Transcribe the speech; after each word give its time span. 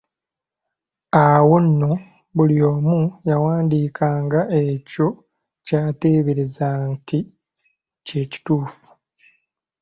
Awo 1.23 1.55
nno 1.65 1.91
buli 2.35 2.57
omu 2.71 2.95
yawandiikanga 3.29 4.41
ekyo 4.63 5.07
ky'ateebereza 5.65 6.67
nti 6.91 7.19
kye 8.05 8.21
kituufu. 8.31 8.83